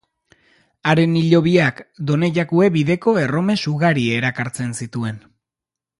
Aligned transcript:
Haren 0.93 1.13
hilobiak 1.19 1.83
Donejakue 2.11 2.71
bideko 2.79 3.15
erromes 3.27 3.59
ugari 3.75 4.07
erakartzen 4.19 4.77
zituen. 4.83 5.25